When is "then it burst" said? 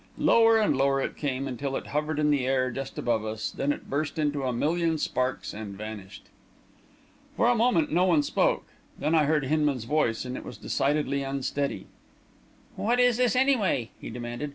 3.51-4.17